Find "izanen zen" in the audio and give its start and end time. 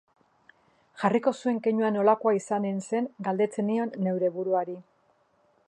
2.39-3.11